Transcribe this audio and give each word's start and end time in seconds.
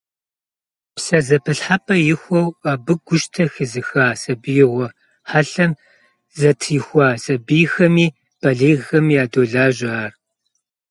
ПсэзэпылъхьэпӀэ 0.95 1.95
ихуэу, 2.13 2.49
абы 2.71 2.93
гущтэ 3.05 3.45
хэзыха, 3.53 4.05
сабиигъуэ 4.21 4.87
хьэлъэм 5.29 5.71
зэтрихуа 6.39 7.07
сабийхэми 7.23 8.07
балигъхэми 8.39 9.17
ядолажьэ 9.23 9.89
ар. 10.03 10.13